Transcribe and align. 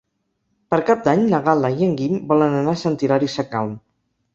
Per 0.73 0.79
Cap 0.87 1.03
d'Any 1.09 1.21
na 1.35 1.43
Gal·la 1.49 1.73
i 1.77 1.87
en 1.91 1.95
Guim 2.03 2.19
volen 2.35 2.59
anar 2.65 2.77
a 2.77 2.85
Sant 2.87 3.01
Hilari 3.05 3.35
Sacalm. 3.41 3.83